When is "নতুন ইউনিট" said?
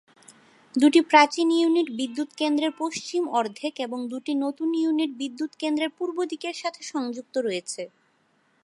4.45-5.11